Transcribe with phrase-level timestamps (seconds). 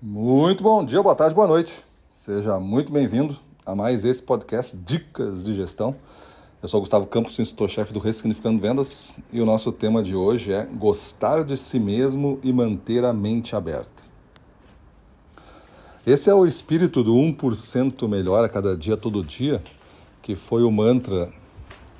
[0.00, 1.84] Muito bom dia, boa tarde, boa noite.
[2.08, 5.92] Seja muito bem-vindo a mais esse podcast Dicas de Gestão.
[6.62, 10.62] Eu sou Gustavo Campos, instrutor-chefe do Ressignificando Vendas e o nosso tema de hoje é
[10.62, 14.04] gostar de si mesmo e manter a mente aberta.
[16.06, 19.60] Esse é o espírito do 1% melhor a cada dia, todo dia,
[20.22, 21.28] que foi o mantra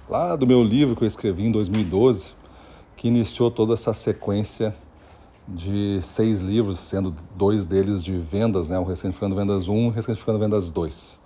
[0.09, 2.31] lá do meu livro que eu escrevi em 2012,
[2.97, 4.73] que iniciou toda essa sequência
[5.49, 8.79] de seis livros, sendo dois deles de vendas, né?
[8.79, 11.21] o Ressignificando Vendas 1 e Ressignificando Vendas 2.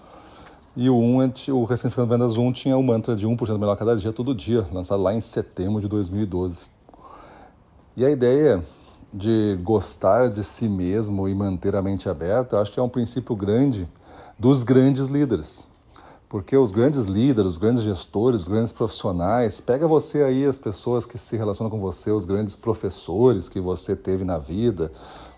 [0.77, 4.13] E o, 1, o Ressignificando Vendas 1 tinha o mantra de 1% melhor cada dia,
[4.13, 6.67] todo dia, lançado lá em setembro de 2012.
[7.97, 8.63] E a ideia
[9.13, 13.37] de gostar de si mesmo e manter a mente aberta, acho que é um princípio
[13.37, 13.87] grande
[14.39, 15.67] dos grandes líderes.
[16.33, 21.05] Porque os grandes líderes, os grandes gestores, os grandes profissionais, pega você aí, as pessoas
[21.05, 24.91] que se relacionam com você, os grandes professores que você teve na vida,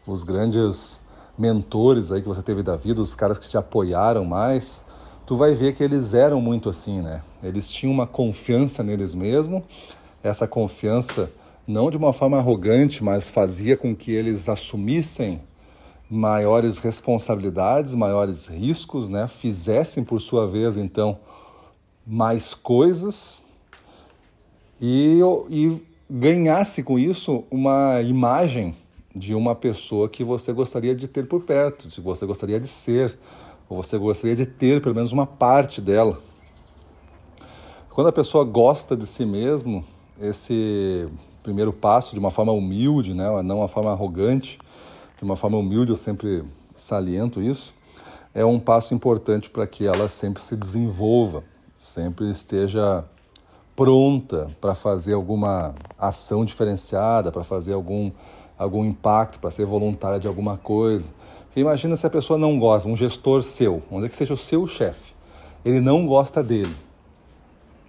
[0.06, 1.02] os grandes
[1.36, 4.84] mentores aí que você teve da vida, os caras que te apoiaram mais,
[5.26, 7.22] tu vai ver que eles eram muito assim, né?
[7.42, 9.64] Eles tinham uma confiança neles mesmos,
[10.22, 11.28] essa confiança
[11.66, 15.40] não de uma forma arrogante, mas fazia com que eles assumissem
[16.14, 19.28] maiores responsabilidades, maiores riscos, né?
[19.28, 21.18] fizessem por sua vez então
[22.06, 23.42] mais coisas
[24.80, 28.74] e, e ganhasse com isso uma imagem
[29.14, 33.16] de uma pessoa que você gostaria de ter por perto, que você gostaria de ser,
[33.68, 36.20] ou você gostaria de ter pelo menos uma parte dela.
[37.90, 39.84] Quando a pessoa gosta de si mesmo,
[40.20, 41.08] esse
[41.42, 44.58] primeiro passo de uma forma humilde, né, não uma forma arrogante,
[45.18, 46.44] de uma forma humilde, eu sempre
[46.76, 47.74] saliento isso,
[48.34, 51.44] é um passo importante para que ela sempre se desenvolva,
[51.76, 53.04] sempre esteja
[53.76, 58.10] pronta para fazer alguma ação diferenciada, para fazer algum,
[58.58, 61.12] algum impacto, para ser voluntária de alguma coisa.
[61.44, 64.36] Porque imagina se a pessoa não gosta, um gestor seu, vamos dizer que seja o
[64.36, 65.14] seu chefe,
[65.64, 66.74] ele não gosta dele.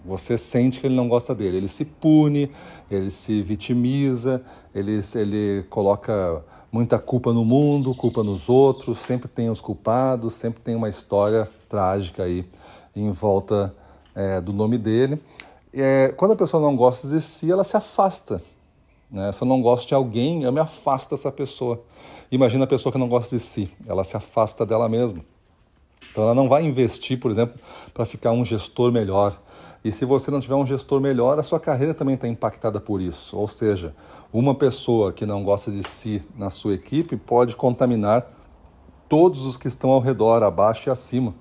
[0.06, 1.58] Você sente que ele não gosta dele.
[1.58, 2.52] Ele se pune,
[2.90, 4.42] ele se vitimiza,
[4.74, 10.62] ele, ele coloca muita culpa no mundo, culpa nos outros, sempre tem os culpados, sempre
[10.62, 12.46] tem uma história trágica aí
[12.96, 13.74] em volta
[14.14, 15.22] é, do nome dele.
[15.74, 18.42] É, quando a pessoa não gosta de si, ela se afasta.
[19.10, 19.32] Né?
[19.32, 21.82] Se eu não gosto de alguém, eu me afasto dessa pessoa.
[22.32, 25.24] Imagina a pessoa que não gosta de si, ela se afasta dela mesma.
[26.12, 27.60] Então ela não vai investir, por exemplo,
[27.94, 29.40] para ficar um gestor melhor.
[29.84, 33.02] E se você não tiver um gestor melhor, a sua carreira também está impactada por
[33.02, 33.38] isso.
[33.38, 33.96] Ou seja,
[34.34, 38.26] uma pessoa que não gosta de si na sua equipe pode contaminar
[39.08, 41.36] todos os que estão ao redor, abaixo e acima.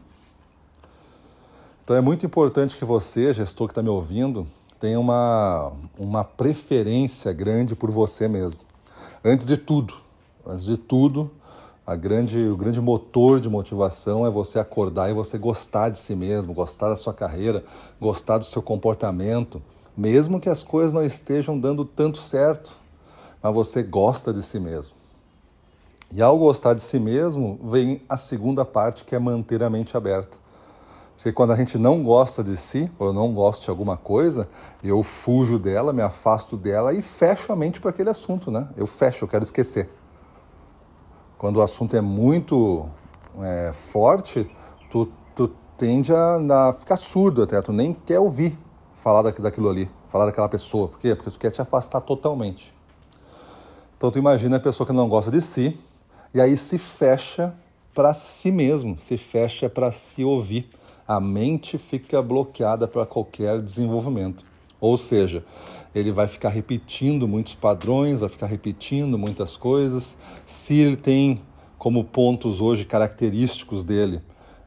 [1.82, 4.46] Então é muito importante que você, gestor que está me ouvindo,
[4.80, 8.60] tenha uma, uma preferência grande por você mesmo.
[9.24, 9.94] Antes de tudo,
[10.46, 11.30] antes de tudo,
[11.86, 16.14] a grande, o grande motor de motivação é você acordar e você gostar de si
[16.14, 17.62] mesmo, gostar da sua carreira,
[18.00, 19.62] gostar do seu comportamento,
[19.94, 22.74] mesmo que as coisas não estejam dando tanto certo,
[23.42, 24.96] mas você gosta de si mesmo.
[26.10, 29.94] E ao gostar de si mesmo, vem a segunda parte que é manter a mente
[29.94, 30.38] aberta.
[31.16, 34.48] Porque quando a gente não gosta de si, ou eu não gosto de alguma coisa,
[34.82, 38.68] eu fujo dela, me afasto dela e fecho a mente para aquele assunto, né?
[38.76, 39.88] Eu fecho, eu quero esquecer
[41.38, 42.88] quando o assunto é muito
[43.40, 44.50] é, forte,
[44.90, 48.58] tu, tu tende a, a, ficar surdo até, tu nem quer ouvir
[48.94, 50.88] falar daquilo ali, falar daquela pessoa.
[50.88, 51.14] Por quê?
[51.14, 52.74] Porque tu quer te afastar totalmente.
[53.96, 55.78] Então tu imagina a pessoa que não gosta de si
[56.32, 57.54] e aí se fecha
[57.94, 60.68] para si mesmo, se fecha para se ouvir.
[61.06, 64.44] A mente fica bloqueada para qualquer desenvolvimento.
[64.80, 65.44] Ou seja,
[65.94, 70.16] ele vai ficar repetindo muitos padrões, vai ficar repetindo muitas coisas.
[70.44, 71.40] Se ele tem
[71.78, 74.20] como pontos hoje característicos dele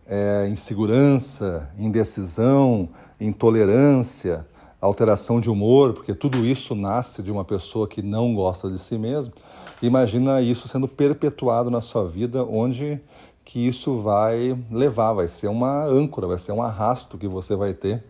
[0.08, 2.90] é, insegurança, indecisão,
[3.20, 4.48] intolerância,
[4.80, 8.98] alteração de humor, porque tudo isso nasce de uma pessoa que não gosta de si
[8.98, 9.34] mesmo.
[9.82, 13.00] Imagina isso sendo perpetuado na sua vida, onde
[13.44, 17.74] que isso vai levar, vai ser uma âncora, vai ser um arrasto que você vai
[17.74, 18.04] ter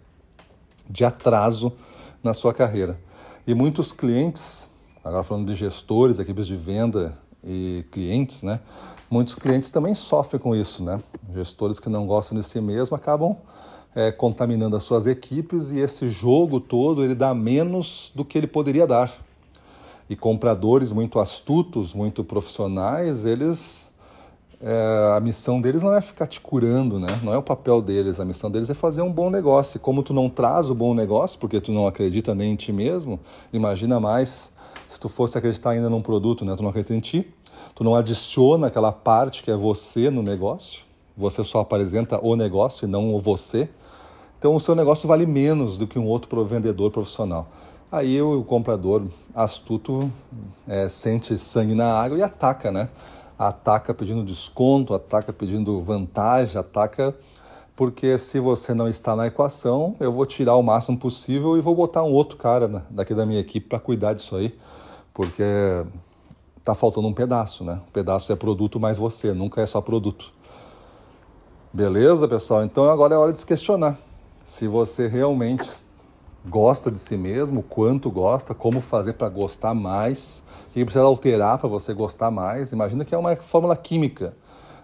[0.90, 1.74] de atraso
[2.24, 3.00] na sua carreira.
[3.48, 4.68] E muitos clientes,
[5.02, 8.60] agora falando de gestores, equipes de venda e clientes, né?
[9.10, 11.02] Muitos clientes também sofrem com isso, né?
[11.34, 13.38] Gestores que não gostam de si mesmo acabam
[13.96, 18.48] é, contaminando as suas equipes e esse jogo todo ele dá menos do que ele
[18.48, 19.14] poderia dar.
[20.10, 23.90] E compradores muito astutos, muito profissionais, eles
[24.62, 27.08] é, a missão deles não é ficar te curando, né?
[27.22, 28.20] Não é o papel deles.
[28.20, 29.78] A missão deles é fazer um bom negócio.
[29.78, 32.74] E como tu não traz o bom negócio, porque tu não acredita nem em ti
[32.74, 33.20] mesmo,
[33.54, 34.52] imagina mais
[34.88, 36.56] se tu fosse acreditar ainda num produto, né?
[36.56, 37.32] Tu não acredita em ti,
[37.76, 40.82] tu não adiciona aquela parte que é você no negócio,
[41.16, 43.70] você só apresenta o negócio e não o você.
[44.40, 47.48] Então o seu negócio vale menos do que um outro vendedor profissional.
[47.92, 49.04] Aí o comprador
[49.34, 50.12] astuto
[50.68, 52.90] é, sente sangue na água e ataca, né?
[53.38, 57.16] Ataca pedindo desconto, ataca pedindo vantagem, ataca
[57.78, 61.76] porque se você não está na equação, eu vou tirar o máximo possível e vou
[61.76, 64.58] botar um outro cara daqui da minha equipe para cuidar disso aí,
[65.14, 65.44] porque
[66.66, 67.80] tá faltando um pedaço, né?
[67.88, 70.34] O pedaço é produto mais você, nunca é só produto.
[71.72, 72.64] Beleza, pessoal?
[72.64, 73.96] Então agora é hora de se questionar.
[74.44, 75.64] Se você realmente
[76.50, 81.58] gosta de si mesmo, quanto gosta, como fazer para gostar mais, o que precisa alterar
[81.58, 82.72] para você gostar mais.
[82.72, 84.36] Imagina que é uma fórmula química,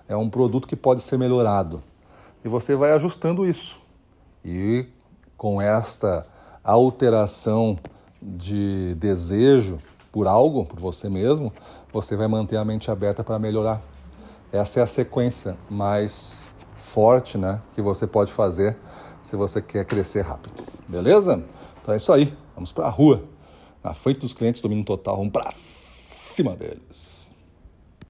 [0.08, 1.82] é um produto que pode ser melhorado
[2.44, 3.80] e você vai ajustando isso.
[4.44, 4.86] E
[5.38, 6.26] com esta
[6.64, 7.78] alteração
[8.22, 9.80] de desejo
[10.12, 11.52] por algo, por você mesmo,
[11.92, 13.82] você vai manter a mente aberta para melhorar.
[14.52, 18.78] Essa é a sequência mais forte, né, que você pode fazer
[19.24, 20.64] se você quer crescer rápido.
[20.88, 21.42] Beleza?
[21.82, 22.32] Então é isso aí.
[22.54, 23.24] Vamos para a rua.
[23.84, 25.18] Na frente dos clientes, domínio total.
[25.18, 27.23] Vamos para cima deles.